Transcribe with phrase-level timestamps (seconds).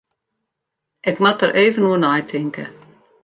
[1.09, 2.65] Ik moat der even oer neitinke.